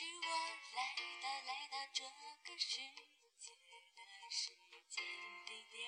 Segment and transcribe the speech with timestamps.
[0.00, 0.28] 是我
[0.76, 4.50] 来到来到这个世界的时
[4.88, 5.04] 间
[5.44, 5.78] 地点，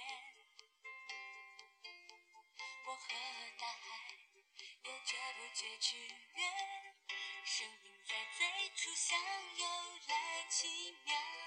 [2.85, 3.09] 我和
[3.59, 3.81] 大海
[4.85, 6.43] 有绝不绝之缘，
[7.43, 9.19] 生命在最初相
[9.57, 11.42] 拥了奇妙。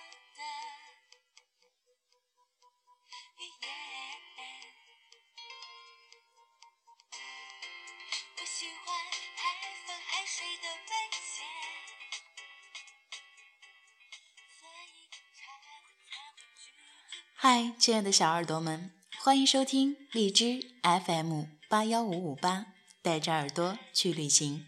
[17.47, 22.65] 嗨，亲爱的小耳朵们，欢迎收听荔枝 FM 八幺五五八，
[23.03, 24.65] 带着耳朵去旅行。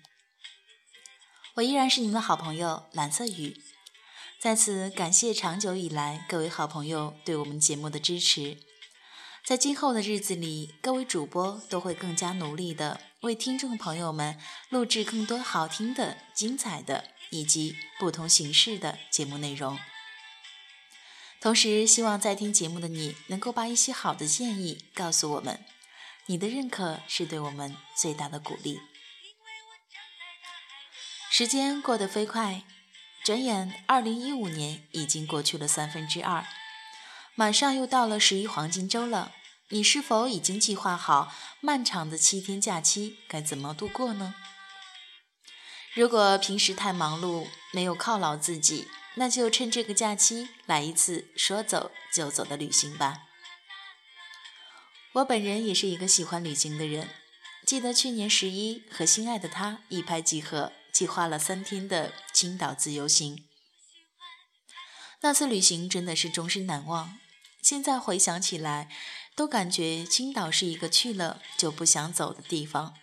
[1.56, 3.60] 我依然是你们的好朋友蓝色雨，
[4.40, 8.60] 在此感谢长久以来各位好朋友对我们节目的支持。
[9.44, 14.40] 在今后的日子里，各位主播都会更加努力的为听众朋友们
[14.70, 19.80] 录制更多好听的、精彩的以及不同形式的节目内容。
[21.40, 25.64] 同时，希望在听节目的你能够把一些好的建议告诉我们，
[26.26, 28.80] 你的认可是对我们最大的鼓励。
[31.30, 32.64] 时间过得飞快，
[33.24, 36.46] 转眼二零一五年已经过去了三分之二，
[37.36, 39.34] 马上又到了十一黄金周了。
[39.70, 44.34] 你是否已经计划好漫长的七天假期该怎么度过呢？
[45.94, 53.24] 如果平时太忙碌，没有犒劳自己，那就趁这个假期来一次说走就走的旅行吧。
[55.14, 57.10] 我本人也是一个喜欢旅行的人，
[57.66, 63.44] 记得去年十一和心爱的他一拍即合，计划了三天的青岛自由行。
[65.22, 67.18] 那次旅行真的是终身难忘，
[67.64, 68.88] 现在回想起来，
[69.36, 72.94] 都感觉青岛是一个去了就不想走的地方。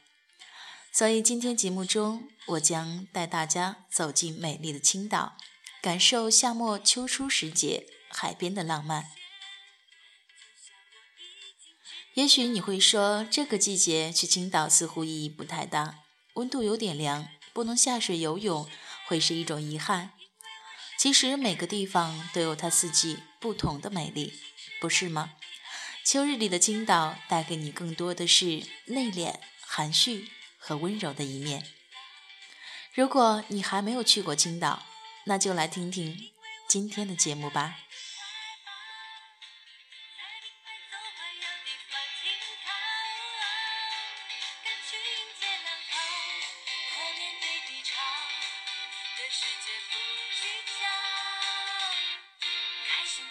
[0.93, 5.37] 所以今天节目中，我将带大家走进美丽的青岛，
[5.85, 9.11] 感受夏末秋初时节海边的浪漫。
[12.15, 15.97] 也许你会说，这个季节去青岛似乎意义不太大，
[16.37, 18.67] 温度有点凉，不能下水游泳
[19.05, 20.13] 会是一种遗憾。
[20.99, 24.33] 其实每个地方都有它四季不同的美丽，
[24.81, 25.35] 不是吗？
[26.03, 31.67] 秋日里的青岛带给你更多的是内敛、含蓄和温柔的一面。
[32.95, 34.87] 如果你还没有去过青岛，
[35.27, 36.31] 那就来听听
[36.69, 37.77] 今天的节目吧。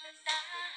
[0.04, 0.71] 的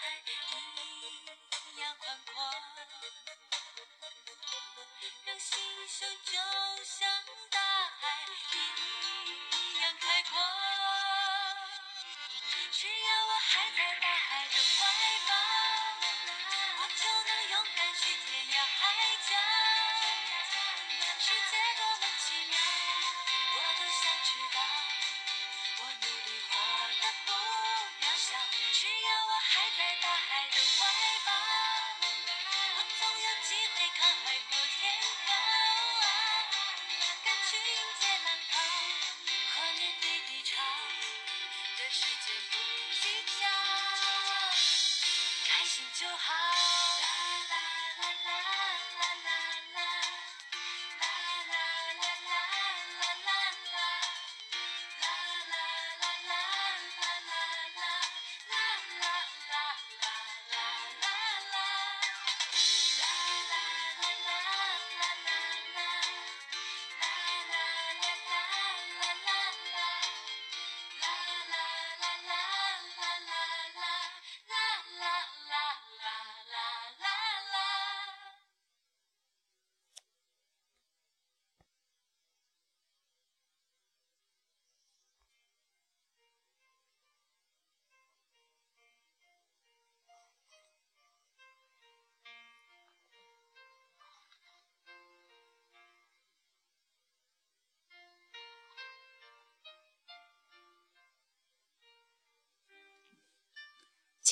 [6.05, 6.34] to do.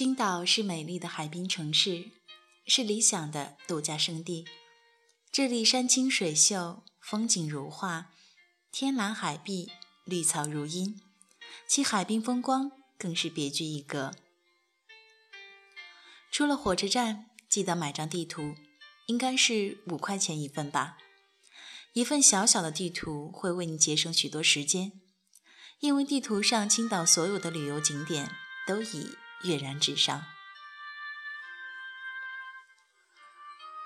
[0.02, 2.10] 青岛是美丽的海滨城市，
[2.66, 4.48] 是理想的度假胜地。
[5.30, 8.10] 这里山清水秀，风景如画，
[8.72, 9.70] 天蓝海碧，
[10.04, 11.00] 绿草如茵，
[11.68, 14.12] 其海滨风光更是别具一格。
[16.32, 18.56] 出了火车站，记得买张地图，
[19.06, 20.98] 应该是五块钱一份吧。
[21.92, 25.00] 一份小小的地图会为你节省许多时间。
[25.78, 28.34] 因为地图上青岛所有的旅游景点
[28.66, 30.24] 都已跃然纸上。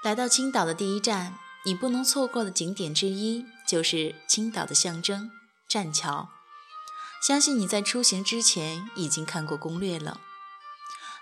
[0.02, 5.30] 来到青岛的第一站，你不能错过的景点之一就是青岛的象征——
[5.68, 6.30] 栈桥。
[7.20, 10.20] 相信你在出行之前已经看过攻略了。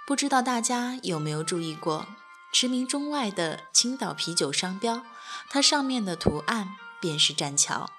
[0.06, 2.06] 不知道大家有没有注意过，
[2.52, 5.02] 驰名中外的青岛啤酒商标，
[5.48, 7.90] 它上面的图案便是栈桥。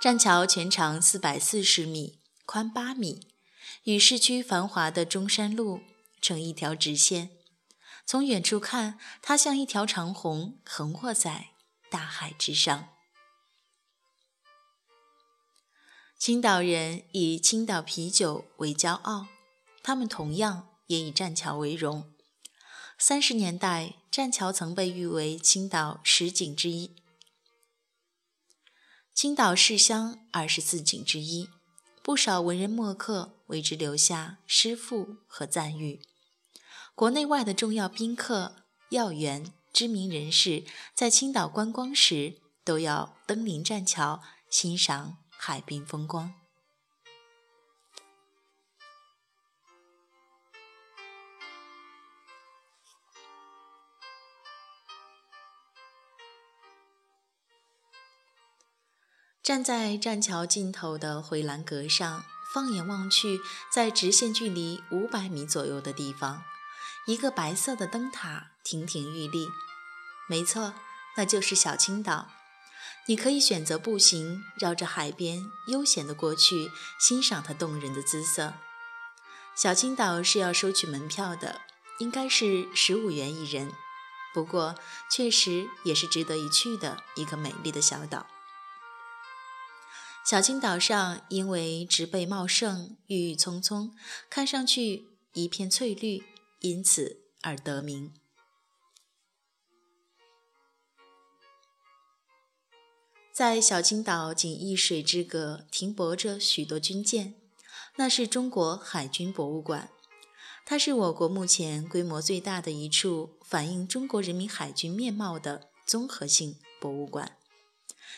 [0.00, 3.31] 栈桥全长四百四十米，宽八米，
[3.84, 5.82] 与市区繁华的中山路
[6.20, 7.30] 成一条直线。
[8.04, 11.50] 从远处看，它像一条长虹，横卧在
[11.90, 12.88] 大海之上。
[16.18, 19.26] 青岛人以青岛啤酒为骄傲，
[19.82, 22.12] 他们同样也以栈桥为荣。
[22.98, 26.94] 三十年代，栈桥曾被誉为青岛十景之一，
[29.12, 31.48] 青岛市乡二十四景之一，
[32.02, 36.02] 不少文人墨客为之留下诗赋和赞誉。
[36.94, 38.56] 国内外的重要宾客、
[38.90, 40.64] 要员、知名人士
[40.94, 45.16] 在青岛观光时，都要登临栈桥欣赏。
[45.44, 46.41] 海滨风光。
[59.42, 62.24] 站在栈桥尽头的回栏阁上，
[62.54, 63.40] 放眼望去，
[63.72, 66.44] 在直线距离五百米左右的地方，
[67.08, 69.48] 一个白色的灯塔亭亭玉立。
[70.28, 70.74] 没错，
[71.16, 72.28] 那就是小青岛。
[73.06, 78.54] 你可以选择步行，绕着海边悠闲地过去，欣赏它动人的姿色。
[79.56, 81.62] 小青岛是要收取门票的，
[81.98, 83.72] 应该是十五元一人。
[84.32, 84.76] 不过，
[85.10, 88.28] 确实也是值得一去的一个美丽的小岛。
[90.24, 93.94] 小青岛上因为植被茂盛、郁郁葱葱，
[94.30, 96.22] 看上去一片翠绿，
[96.60, 98.14] 因此而得名。
[103.32, 107.34] 在小青岛仅一水之隔，停泊着许多军舰，
[107.96, 109.90] 那是中国海军博物馆。
[110.64, 117.36] 它是我国目前规模最大的一处反映中国人民海军面貌的综合性博物馆，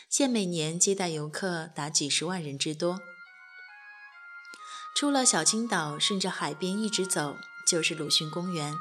[0.09, 3.01] 现每年接待游客达几十万人之多。
[4.95, 7.37] 出了小青岛，顺着海边一直走，
[7.67, 8.73] 就是鲁迅公园。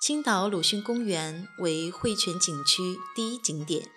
[0.00, 3.90] 青岛鲁迅公园为汇泉景区第一景点。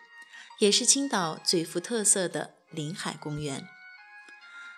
[0.60, 3.68] 也是青岛最富特色的临海公园。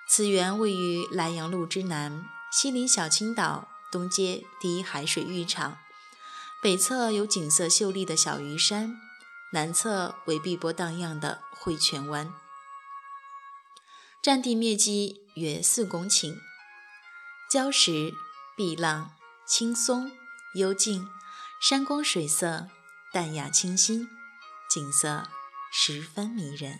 [0.07, 5.77] 此园位于莱阳路之南，西临小青岛，东接第一海水浴场，
[6.63, 8.99] 北侧有景色秀丽的小鱼山，
[9.51, 12.33] 南侧为碧波荡漾的汇泉湾。
[14.21, 16.39] 占地面积约四公顷，
[17.51, 18.13] 礁石、
[18.55, 20.11] 碧浪、青松、
[20.55, 21.07] 幽静，
[21.61, 22.69] 山光水色
[23.11, 24.07] 淡雅清新，
[24.69, 25.29] 景色。
[25.77, 26.79] 十分迷人。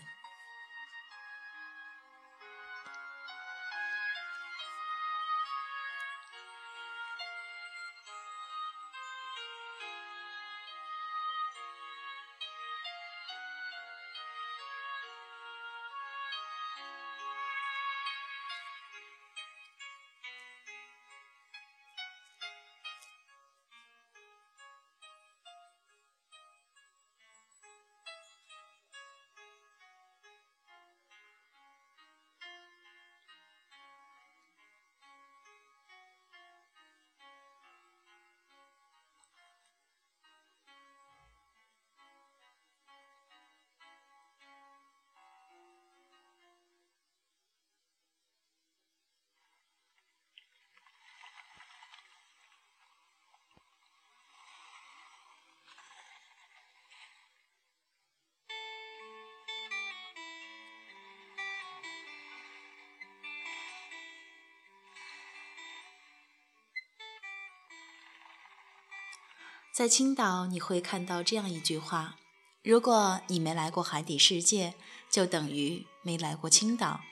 [69.76, 72.16] 在青岛，你会看到这样一句话：
[72.62, 74.72] 如果你没来过海底世界，
[75.10, 77.02] 就等于没来过青岛。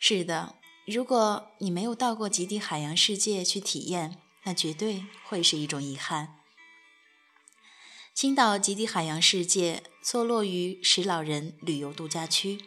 [0.00, 6.40] 是的，如果你没有到过极地海洋世界去体验，那绝对会是一种遗憾。
[8.14, 12.64] 青岛极地海洋世界坐落于石老人旅游度假区，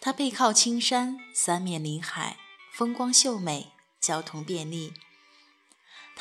[0.00, 2.36] 它背靠青山，三面临海，
[2.72, 4.92] 风光秀美，交通便利。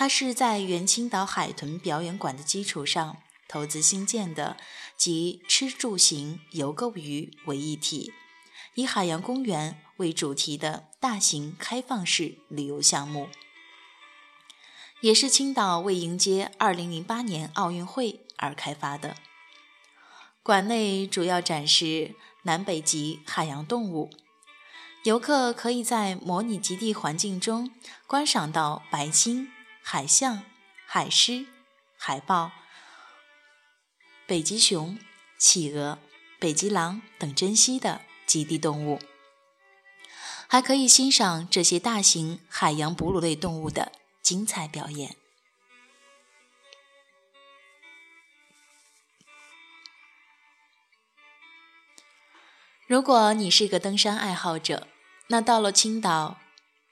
[0.02, 3.18] 它是在原青岛海豚表演馆的基础上
[3.48, 4.58] 投资兴建的，
[4.98, 8.12] 集吃住行游购娱为一体，
[8.74, 13.30] 以海洋公园为主题的大型开放式旅游项目，
[15.02, 19.16] 也是青岛为迎接2008年奥运会而开发的。
[20.42, 24.10] 馆内主要展示南北极海洋动物，
[25.04, 27.70] 游客可以在模拟极地环境中
[28.08, 29.52] 观赏到白鲸、
[29.84, 30.44] 海象、
[30.86, 31.46] 海狮、
[31.98, 32.52] 海豹、
[34.26, 34.98] 北极熊、
[35.38, 36.00] 企鹅、
[36.40, 39.00] 北极狼等珍稀的极地动物，
[40.48, 45.16] 还可以欣赏这些大型海洋哺乳类动物的精彩表演。
[52.88, 54.88] 如果你是个登山爱好者，
[55.28, 56.38] 那到了青岛，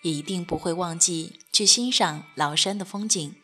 [0.02, 3.36] 也一定不会忘记去欣赏崂山的风景。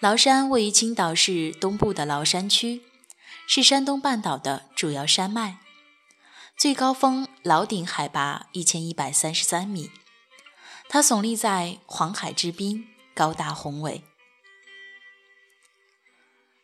[0.00, 2.82] 崂山位于青岛市东部的崂山区，
[3.46, 5.58] 是山东半岛的主要山脉，
[6.56, 9.90] 最高峰崂顶海拔一千一百三十三米，
[10.88, 14.02] 它耸立在黄海之滨，高大宏伟，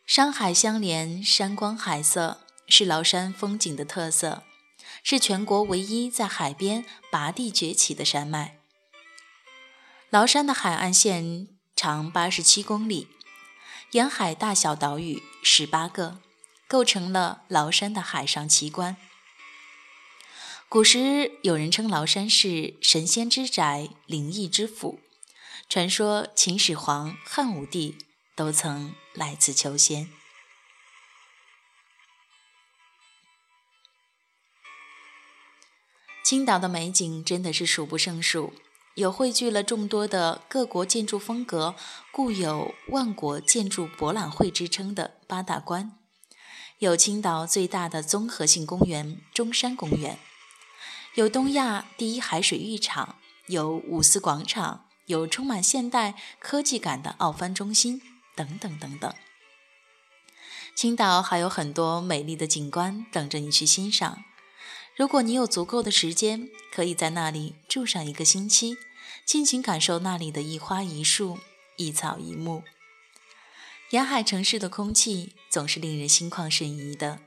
[0.05, 2.43] 山海相连，山光海色。
[2.69, 4.43] 是崂山风景的特色，
[5.09, 8.57] 是全国唯一在海边拔地崛起的山脉。
[10.09, 11.47] 崂山的海岸线
[11.77, 13.07] 长八十七公里，
[13.91, 16.19] 沿海大小岛屿十八个，
[16.67, 18.97] 构成了崂山的海上奇观。
[20.67, 24.99] 古时有人称崂山是神仙之宅、灵异之府，
[25.69, 27.97] 传说秦始皇、汉武帝
[28.35, 30.09] 都曾来此求仙。
[36.27, 38.51] 青岛的美景真的是数不胜数，
[38.95, 41.73] 有汇聚了众多的各国建筑风格，
[42.11, 45.93] 故有“万国建筑博览会”之称的八大关，
[46.79, 50.19] 有青岛最大的综合性公园中山公园，
[51.15, 53.15] 有东亚第一海水浴场，
[53.45, 58.01] 有五四广场，有充满现代科技感的奥帆中心，
[58.35, 59.13] 等等等等。
[60.75, 64.25] 青岛还有很多美丽的景观等着你去欣赏。
[64.97, 68.77] 如果你有足够的时间，可以在那里住上一个星期，
[69.23, 71.37] 尽情感受那里的一花一树、
[71.75, 72.63] 一草一木。
[73.91, 77.19] 沿海城市的空气总是令人心旷神怡的，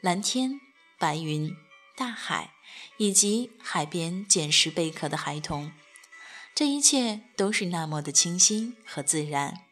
[0.00, 0.60] 蓝天、
[0.96, 1.56] 白云、
[1.96, 2.52] 大海，
[2.98, 5.72] 以及海边捡拾贝壳的孩童，
[6.54, 9.62] 这一切都是那么的清新和自然。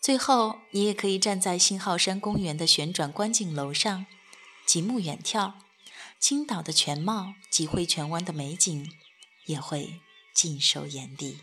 [0.00, 4.06] 最后，你也可以站在信号山公园的旋转观景楼上，
[4.64, 5.52] 极目远眺。
[6.22, 8.88] 青岛的全貌及汇泉湾的美景，
[9.46, 10.00] 也会
[10.32, 11.38] 尽收眼底。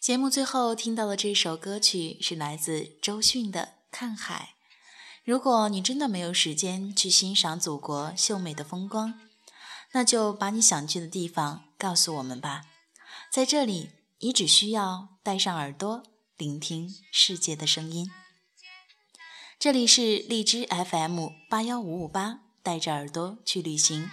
[0.00, 4.54] 节目最后听到的这首歌曲是来自周迅的《看海》。
[5.24, 9.20] 如果你真的没有时间去欣赏祖国秀美的风光，
[9.92, 12.62] 那就把你想去的地方告诉我们吧。
[13.30, 13.90] 在这里，
[14.20, 16.04] 你只需要带上耳朵，
[16.36, 18.10] 聆听世界的声音。
[19.58, 24.08] 这里是荔枝 FM 八幺五五八，带着耳朵去旅行。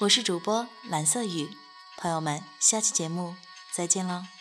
[0.00, 1.48] 我是主播蓝色雨，
[1.96, 3.36] 朋友们，下期节目
[3.72, 4.37] 再见喽。